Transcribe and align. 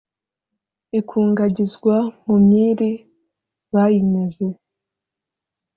ikungagizwa 0.99 1.95
mu 2.25 2.35
myiri 2.45 2.91
bayinyaze. 3.73 4.47